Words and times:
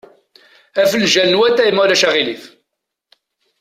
Afenǧal 0.81 1.29
n 1.31 1.39
watay, 1.39 1.71
ma 1.73 1.81
ulac 1.83 2.03
aɣilif. 2.07 2.43